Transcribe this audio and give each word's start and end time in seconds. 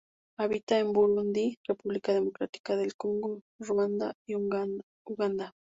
Habita 0.39 0.79
en 0.79 0.93
Burundi, 0.93 1.59
República 1.67 2.11
Democrática 2.11 2.75
del 2.75 2.95
Congo, 2.95 3.41
Ruanda 3.59 4.15
y 4.27 4.33
Uganda. 4.33 4.83